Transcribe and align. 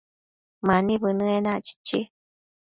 Mani 0.67 0.95
bënë 1.03 1.27
enac, 1.35 1.63
chichi 1.67 1.99